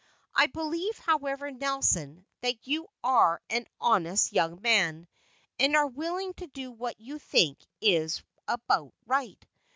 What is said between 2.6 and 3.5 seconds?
you are